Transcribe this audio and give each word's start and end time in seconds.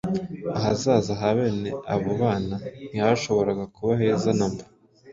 Ahazaza 0.57 1.11
ha 1.21 1.29
bene 1.37 1.69
abo 1.93 2.11
bana 2.21 2.55
ntihashobora 2.89 3.51
kuba 3.75 3.91
heza 4.01 4.29
na 4.39 4.47
mba. 4.51 4.63